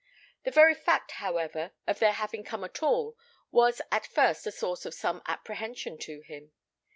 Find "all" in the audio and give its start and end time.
2.81-3.15